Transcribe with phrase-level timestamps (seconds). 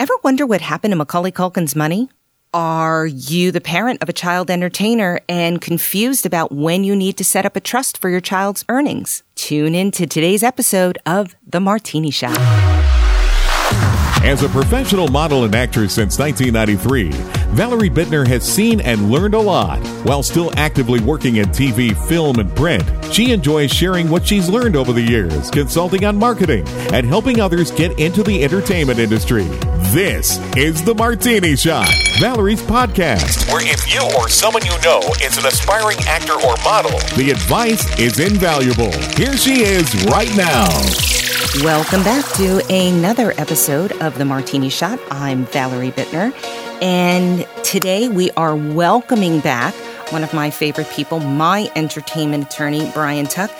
[0.00, 2.08] Ever wonder what happened to Macaulay Culkin's money?
[2.54, 7.24] Are you the parent of a child entertainer and confused about when you need to
[7.24, 9.24] set up a trust for your child's earnings?
[9.34, 12.38] Tune in to today's episode of The Martini Shot.
[14.24, 17.10] As a professional model and actress since 1993,
[17.54, 19.78] Valerie Bittner has seen and learned a lot.
[20.04, 24.76] While still actively working in TV, film, and print, she enjoys sharing what she's learned
[24.76, 29.44] over the years, consulting on marketing, and helping others get into the entertainment industry.
[29.92, 35.38] This is The Martini Shot, Valerie's podcast, where if you or someone you know is
[35.38, 38.92] an aspiring actor or model, the advice is invaluable.
[39.16, 40.68] Here she is right now.
[41.56, 45.00] Welcome back to another episode of The Martini Shot.
[45.10, 46.32] I'm Valerie Bittner,
[46.82, 49.74] and today we are welcoming back
[50.12, 53.50] one of my favorite people, my entertainment attorney, Bryan Tuk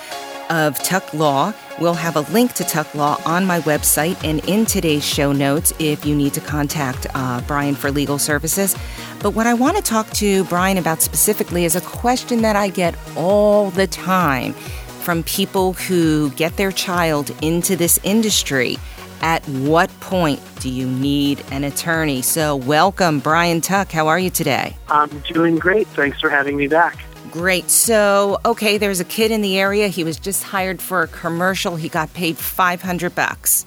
[0.51, 1.51] of Tuk Law.
[1.79, 5.73] We'll have a link to Tuk Law on my website and in today's show notes
[5.79, 8.77] if you need to contact uh, Bryan for legal services.
[9.19, 12.69] But what I want to talk to Bryan about specifically is a question that I
[12.69, 14.53] get all the time
[14.99, 18.77] from people who get their child into this industry.
[19.21, 22.21] At what point do you need an attorney?
[22.21, 23.91] So, welcome, Bryan Tuk.
[23.91, 24.77] How are you today?
[24.87, 25.87] I'm doing great.
[25.87, 26.97] Thanks for having me back.
[27.31, 27.69] Great.
[27.69, 29.87] So, okay, there's a kid in the area.
[29.87, 31.75] He was just hired for a commercial.
[31.75, 33.65] He got paid 500 bucks.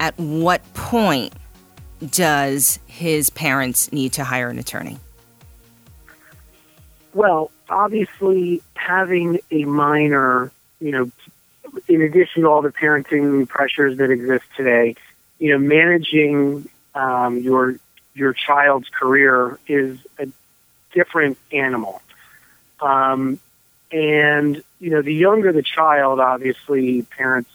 [0.00, 1.34] At what point
[2.10, 4.98] does his parents need to hire an attorney?
[7.14, 10.50] Well, obviously, having a minor
[10.84, 11.10] you know,
[11.88, 14.96] in addition to all the parenting pressures that exist today,
[15.38, 17.76] you know, managing um, your
[18.12, 20.28] your child's career is a
[20.92, 22.02] different animal.
[22.82, 23.40] Um,
[23.90, 27.50] and you know, the younger the child, obviously, parents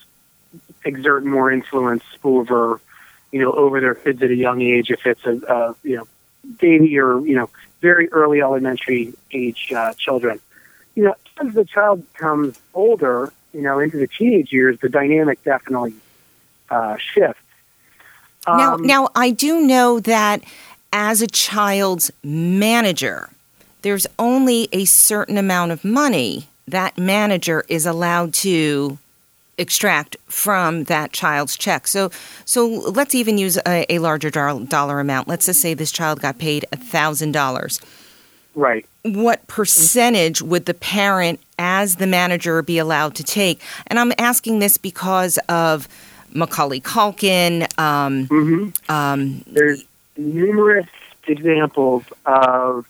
[0.83, 2.81] exert more influence over,
[3.31, 4.89] you know, over their kids at a young age.
[4.89, 6.07] If it's a, a you know,
[6.59, 10.41] baby or you know, very early elementary age uh, children
[10.99, 15.41] you know, as the child becomes older, you know, into the teenage years, the dynamic
[15.45, 15.93] definitely
[16.69, 17.41] uh, shifts.
[18.45, 20.43] Um, now, now, I do know that
[20.91, 23.29] as a child's manager,
[23.81, 28.97] there's only a certain amount of money that manager is allowed to
[29.57, 31.87] extract from that child's check.
[31.87, 32.11] So,
[32.43, 35.29] so let's even use a, a larger dollar amount.
[35.29, 37.79] Let's just say this child got paid a thousand dollars.
[38.59, 38.85] Right.
[39.03, 43.61] What percentage would the parent, as the manager, be allowed to take?
[43.87, 45.87] And I'm asking this because of
[46.33, 47.61] Macaulay Culkin.
[47.79, 48.91] Um, mm-hmm.
[48.91, 49.85] um, There's
[50.17, 50.89] numerous
[51.25, 52.85] examples of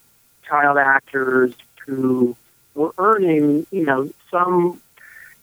[0.48, 1.54] child actors
[1.86, 2.36] who
[2.74, 4.82] were earning, you know, some,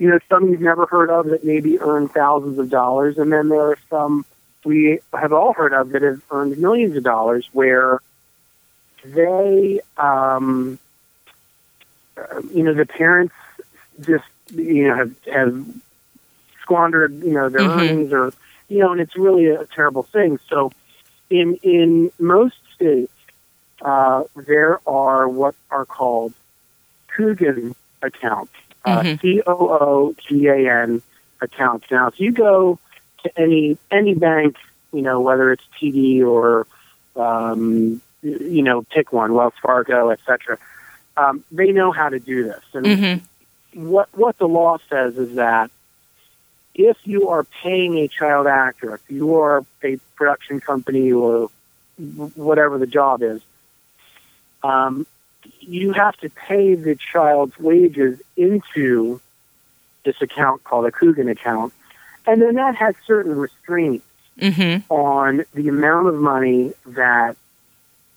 [0.01, 3.49] you know, some you've never heard of that maybe earn thousands of dollars, and then
[3.49, 4.25] there are some
[4.65, 8.01] we have all heard of that have earned millions of dollars where
[9.15, 10.79] they, um,
[12.53, 13.35] you know, the parents
[14.01, 14.25] just,
[14.55, 15.67] you know, have, have
[16.63, 17.81] squandered, you know, their mm-hmm.
[17.81, 18.33] earnings or,
[18.69, 20.39] you know, and it's really a terrible thing.
[20.49, 20.73] So
[21.31, 23.13] in, in most states,
[23.83, 26.33] uh, there are what are called
[27.09, 28.53] Coogan accounts,
[28.85, 29.21] uh, mm-hmm.
[29.21, 31.03] C O O G A N
[31.41, 31.87] accounts.
[31.91, 32.79] Now, if you go
[33.23, 34.57] to any any bank,
[34.93, 36.67] you know whether it's TD or
[37.17, 40.59] um, you know, pick one, Wells Fargo, etc.
[41.17, 42.63] Um, they know how to do this.
[42.73, 43.89] And mm-hmm.
[43.89, 45.71] what what the law says is that
[46.75, 51.51] if you are paying a child actor, if you are a production company or
[52.35, 53.41] whatever the job is,
[54.63, 55.07] um,
[55.61, 59.21] you have to pay the child's wages into
[60.05, 61.73] this account called a Coogan account,
[62.27, 64.05] and then that has certain restraints
[64.39, 64.93] mm-hmm.
[64.93, 67.37] on the amount of money that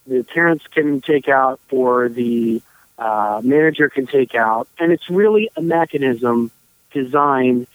[0.10, 2.62] the parents can take out or the
[2.98, 4.68] uh, manager can take out.
[4.78, 6.52] And it's really a mechanism
[6.92, 7.68] designed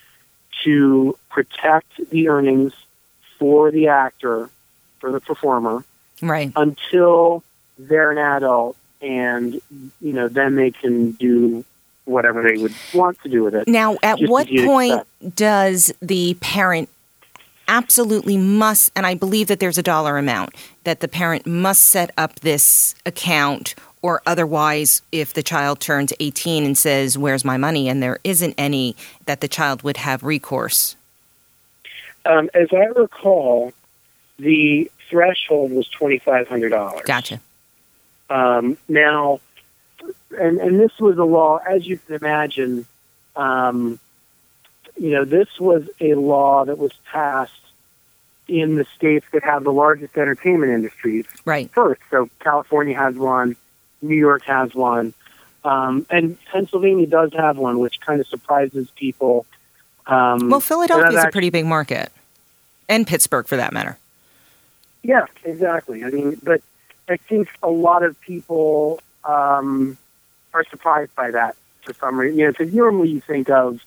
[0.65, 2.73] to protect the earnings
[3.39, 4.51] for the actor,
[4.99, 5.85] for the performer,
[6.21, 6.53] right?
[6.57, 7.43] Until
[7.79, 9.55] they're an adult, and
[10.01, 11.65] you know, then they can do
[12.05, 13.67] whatever they would want to do with it.
[13.67, 15.37] Now, at what point expect.
[15.37, 16.89] does the parent
[17.69, 22.11] absolutely must, and I believe that there's a dollar amount that the parent must set
[22.17, 27.89] up this account, or otherwise, if the child turns 18 and says, Where's my money?
[27.89, 28.97] and there isn't any,
[29.27, 30.97] that the child would have recourse.
[32.27, 33.73] Um, as I recall,
[34.39, 37.05] the threshold was $2,500.
[37.05, 37.41] Gotcha.
[38.31, 39.41] Um, now,
[40.39, 42.87] and, and this was a law, as you can imagine,
[43.37, 43.99] um,
[44.97, 47.53] you know, this was a law that was passed
[48.47, 51.71] in the states that have the largest entertainment industries Right.
[51.71, 52.01] first.
[52.11, 53.57] So California has one,
[54.03, 55.15] New York has one,
[55.65, 59.47] um, and Pennsylvania does have one, which kind of surprises people.
[60.07, 62.13] Um, Well, Philadelphia is a pretty big market,
[62.89, 63.97] and Pittsburgh for that matter.
[65.03, 66.05] Yeah, exactly.
[66.05, 66.61] I mean, but
[67.09, 69.97] I think a lot of people um,
[70.53, 72.39] are surprised by that for some reason.
[72.39, 73.81] You know, because normally you think of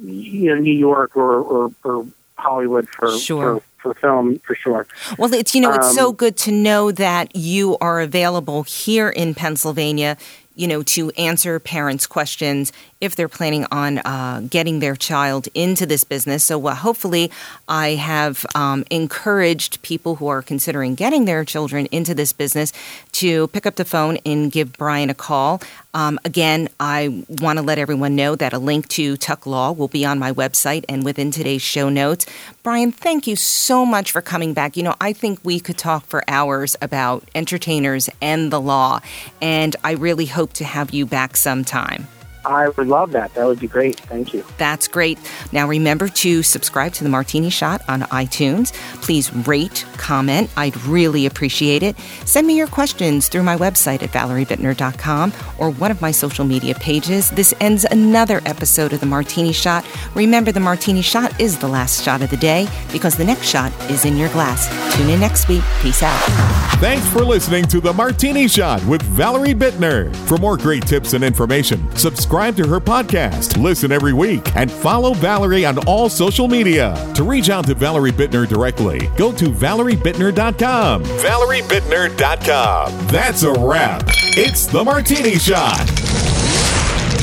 [0.00, 2.06] you know New York or or, or
[2.36, 3.60] Hollywood for, Sure.
[3.60, 4.86] for for film for sure.
[5.18, 9.08] Well, it's you know it's so Um, good to know that you are available here
[9.08, 10.16] in Pennsylvania.
[10.54, 15.84] You know to answer parents' questions if they're planning on uh, getting their child into
[15.84, 16.44] this business.
[16.44, 17.32] So uh, hopefully,
[17.68, 22.72] I have um, encouraged people who are considering getting their children into this business
[23.12, 25.60] to pick up the phone and give Bryan a call.
[25.94, 29.88] Um, again, I want to let everyone know that a link to Tuk Law will
[29.88, 32.24] be on my website and within today's show notes.
[32.62, 34.76] Bryan, thank you so much for coming back.
[34.76, 39.00] You know, I think we could talk for hours about entertainers and the law,
[39.42, 42.06] and I really hope to have you back sometime.
[42.44, 43.34] I would love that.
[43.34, 44.00] That would be great.
[44.00, 44.44] Thank you.
[44.58, 45.18] That's great.
[45.52, 48.72] Now remember to subscribe to the Martini Shot on iTunes.
[49.02, 50.50] Please rate, comment.
[50.56, 51.98] I'd really appreciate it.
[52.24, 56.74] Send me your questions through my website at valeriebittner.com or one of my social media
[56.74, 57.30] pages.
[57.30, 59.84] This ends another episode of the Martini Shot.
[60.14, 63.72] Remember, the Martini Shot is the last shot of the day because the next shot
[63.90, 64.68] is in your glass.
[64.96, 65.62] Tune in next week.
[65.80, 66.18] Peace out.
[66.80, 70.14] Thanks for listening to The Martini Shot with Valerie Bittner.
[70.26, 75.12] For more great tips and information, subscribe to her podcast, listen every week, and follow
[75.12, 76.96] Valerie on all social media.
[77.14, 81.04] To reach out to Valerie Bittner directly, go to valeriebittner.com.
[81.04, 83.06] ValerieBittner.com.
[83.08, 84.04] That's a wrap.
[84.34, 85.76] It's The Martini Shot.